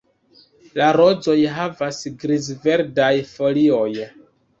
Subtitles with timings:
[0.77, 3.87] La rozoj havas griz-verdaj folioj.